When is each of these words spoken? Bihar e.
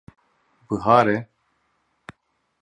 Bihar 0.69 1.07
e. 1.07 1.29